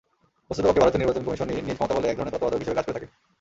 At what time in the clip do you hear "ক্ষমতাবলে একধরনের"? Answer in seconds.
1.77-2.33